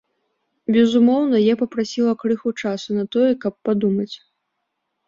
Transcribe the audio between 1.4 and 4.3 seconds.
я папрасіла крыху часу на тое, каб падумаць.